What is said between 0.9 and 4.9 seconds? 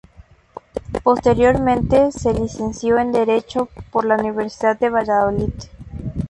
Posteriormente se licenció en Derecho por la Universidad de